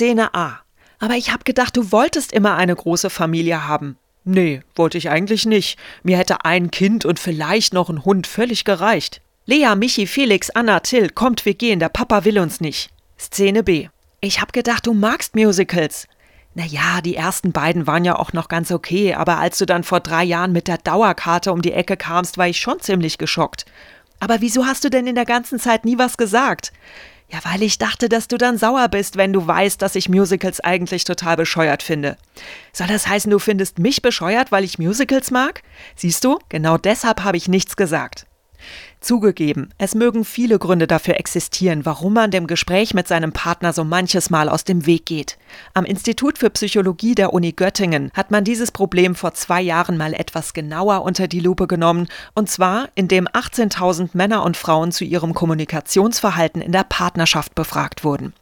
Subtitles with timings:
[0.00, 0.60] Szene A.
[0.98, 3.98] Aber ich hab gedacht, du wolltest immer eine große Familie haben.
[4.24, 5.78] Nee, wollte ich eigentlich nicht.
[6.02, 9.20] Mir hätte ein Kind und vielleicht noch ein Hund völlig gereicht.
[9.44, 12.88] Lea, Michi, Felix, Anna, Till, kommt, wir gehen, der Papa will uns nicht.
[13.18, 13.88] Szene B.
[14.22, 16.06] Ich hab gedacht, du magst Musicals.
[16.54, 20.00] Naja, die ersten beiden waren ja auch noch ganz okay, aber als du dann vor
[20.00, 23.66] drei Jahren mit der Dauerkarte um die Ecke kamst, war ich schon ziemlich geschockt.
[24.20, 26.72] Aber wieso hast du denn in der ganzen Zeit nie was gesagt?
[27.32, 30.60] Ja, weil ich dachte, dass du dann sauer bist, wenn du weißt, dass ich Musicals
[30.60, 32.16] eigentlich total bescheuert finde.
[32.72, 35.62] Soll das heißen, du findest mich bescheuert, weil ich Musicals mag?
[35.94, 38.26] Siehst du, genau deshalb habe ich nichts gesagt.
[39.00, 43.82] Zugegeben, es mögen viele Gründe dafür existieren, warum man dem Gespräch mit seinem Partner so
[43.82, 45.38] manches Mal aus dem Weg geht.
[45.72, 50.12] Am Institut für Psychologie der Uni Göttingen hat man dieses Problem vor zwei Jahren mal
[50.12, 55.32] etwas genauer unter die Lupe genommen, und zwar indem 18.000 Männer und Frauen zu ihrem
[55.32, 58.34] Kommunikationsverhalten in der Partnerschaft befragt wurden.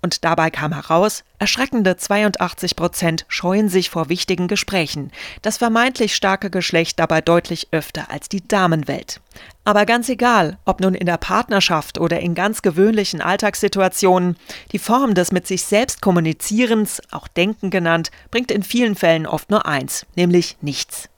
[0.00, 5.10] Und dabei kam heraus, erschreckende 82 Prozent scheuen sich vor wichtigen Gesprächen,
[5.42, 9.20] das vermeintlich starke Geschlecht dabei deutlich öfter als die Damenwelt.
[9.64, 14.36] Aber ganz egal, ob nun in der Partnerschaft oder in ganz gewöhnlichen Alltagssituationen,
[14.72, 19.50] die Form des mit sich selbst Kommunizierens, auch Denken genannt, bringt in vielen Fällen oft
[19.50, 21.08] nur eins, nämlich nichts.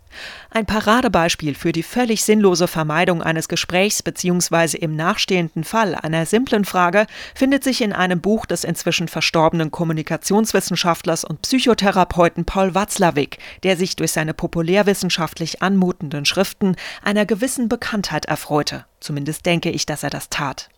[0.50, 4.78] Ein Paradebeispiel für die völlig sinnlose Vermeidung eines Gesprächs bzw.
[4.78, 11.24] im nachstehenden Fall einer simplen Frage findet sich in einem Buch des inzwischen verstorbenen Kommunikationswissenschaftlers
[11.24, 18.86] und Psychotherapeuten Paul Watzlawick, der sich durch seine populärwissenschaftlich anmutenden Schriften einer gewissen Bekanntheit erfreute.
[19.00, 20.68] Zumindest denke ich, dass er das tat.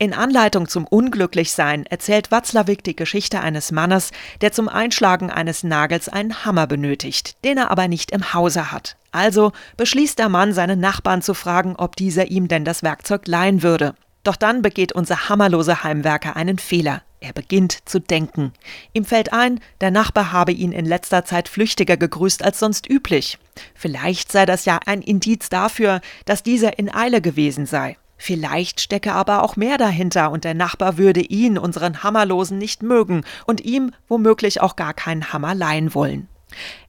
[0.00, 6.08] In Anleitung zum Unglücklichsein erzählt Watzlawick die Geschichte eines Mannes, der zum Einschlagen eines Nagels
[6.08, 8.96] einen Hammer benötigt, den er aber nicht im Hause hat.
[9.10, 13.64] Also beschließt der Mann, seinen Nachbarn zu fragen, ob dieser ihm denn das Werkzeug leihen
[13.64, 13.96] würde.
[14.22, 17.02] Doch dann begeht unser hammerlose Heimwerker einen Fehler.
[17.18, 18.52] Er beginnt zu denken.
[18.92, 23.40] Ihm fällt ein, der Nachbar habe ihn in letzter Zeit flüchtiger gegrüßt als sonst üblich.
[23.74, 27.96] Vielleicht sei das ja ein Indiz dafür, dass dieser in Eile gewesen sei.
[28.18, 33.24] Vielleicht stecke aber auch mehr dahinter und der Nachbar würde ihn, unseren Hammerlosen, nicht mögen
[33.46, 36.28] und ihm womöglich auch gar keinen Hammer leihen wollen.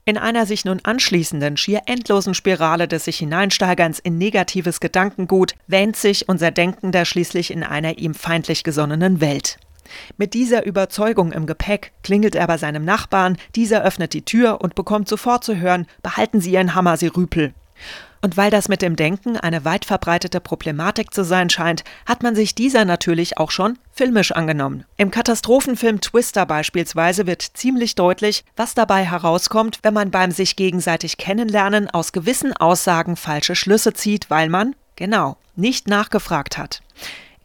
[0.04, 5.96] In einer sich nun anschließenden, schier endlosen Spirale des sich hineinsteigerns in negatives Gedankengut wähnt
[5.96, 9.58] sich unser Denkender schließlich in einer ihm feindlich gesonnenen Welt.
[10.16, 14.74] Mit dieser Überzeugung im Gepäck klingelt er bei seinem Nachbarn, dieser öffnet die Tür und
[14.74, 17.52] bekommt sofort zu hören, behalten Sie Ihren Hammer, Sie Rüpel.
[18.22, 22.34] Und weil das mit dem Denken eine weit verbreitete Problematik zu sein scheint, hat man
[22.34, 24.84] sich dieser natürlich auch schon filmisch angenommen.
[24.98, 31.16] Im Katastrophenfilm Twister beispielsweise wird ziemlich deutlich, was dabei herauskommt, wenn man beim sich gegenseitig
[31.16, 36.82] kennenlernen aus gewissen Aussagen falsche Schlüsse zieht, weil man, genau, nicht nachgefragt hat.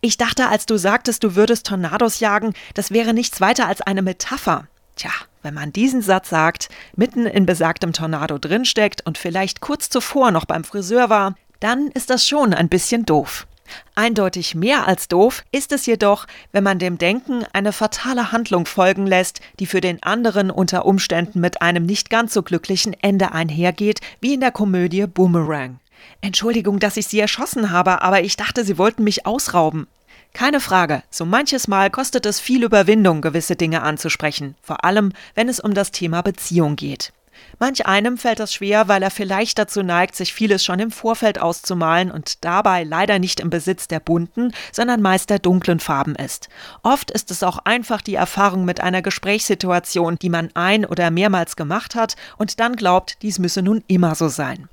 [0.02, 4.02] Ich dachte, als du sagtest, du würdest Tornados jagen, das wäre nichts weiter als eine
[4.02, 4.68] Metapher.
[4.96, 5.10] Tja,
[5.46, 10.46] wenn man diesen Satz sagt, mitten in besagtem Tornado drinsteckt und vielleicht kurz zuvor noch
[10.46, 13.48] beim Friseur war, dann ist das schon ein bisschen doof.
[13.96, 19.08] Eindeutig mehr als doof ist es jedoch, wenn man dem Denken eine fatale Handlung folgen
[19.08, 24.02] lässt, die für den anderen unter Umständen mit einem nicht ganz so glücklichen Ende einhergeht,
[24.22, 25.80] wie in der Komödie Boomerang.
[26.22, 29.88] Entschuldigung, dass ich Sie erschossen habe, aber ich dachte, Sie wollten mich ausrauben.
[30.36, 35.48] Keine Frage, so manches Mal kostet es viel Überwindung, gewisse Dinge anzusprechen, vor allem wenn
[35.48, 37.14] es um das Thema Beziehung geht.
[37.58, 41.40] Manch einem fällt das schwer, weil er vielleicht dazu neigt, sich vieles schon im Vorfeld
[41.40, 46.50] auszumalen und dabei leider nicht im Besitz der bunten, sondern meist der dunklen Farben ist.
[46.84, 51.56] Oft ist es auch einfach die Erfahrung mit einer Gesprächssituation, die man ein- oder mehrmals
[51.56, 54.68] gemacht hat und dann glaubt, dies müsse nun immer so sein.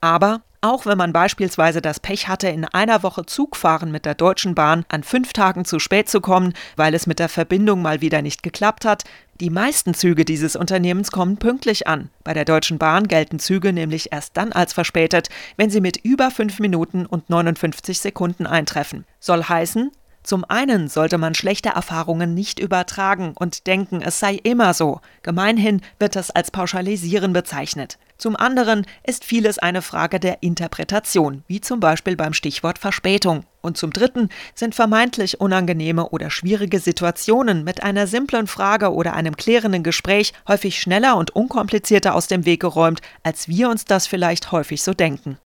[0.00, 4.54] Aber auch wenn man beispielsweise das Pech hatte, in einer Woche Zugfahren mit der Deutschen
[4.54, 8.22] Bahn an fünf Tagen zu spät zu kommen, weil es mit der Verbindung mal wieder
[8.22, 9.04] nicht geklappt hat,
[9.40, 12.10] die meisten Züge dieses Unternehmens kommen pünktlich an.
[12.24, 16.32] Bei der Deutschen Bahn gelten Züge nämlich erst dann als verspätet, wenn sie mit über
[16.32, 19.04] fünf Minuten und 59 Sekunden eintreffen.
[19.20, 19.92] Soll heißen,
[20.28, 25.00] zum einen sollte man schlechte Erfahrungen nicht übertragen und denken, es sei immer so.
[25.22, 27.96] Gemeinhin wird das als Pauschalisieren bezeichnet.
[28.18, 33.44] Zum anderen ist vieles eine Frage der Interpretation, wie zum Beispiel beim Stichwort Verspätung.
[33.62, 39.34] Und zum Dritten sind vermeintlich unangenehme oder schwierige Situationen mit einer simplen Frage oder einem
[39.34, 44.52] klärenden Gespräch häufig schneller und unkomplizierter aus dem Weg geräumt, als wir uns das vielleicht
[44.52, 45.38] häufig so denken.